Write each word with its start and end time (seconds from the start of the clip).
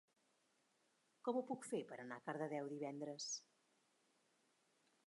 Com 1.27 1.37
ho 1.39 1.43
puc 1.51 1.67
fer 1.73 1.83
per 1.91 2.01
anar 2.05 2.17
a 2.23 2.27
Cardedeu 2.31 2.73
divendres? 2.73 3.29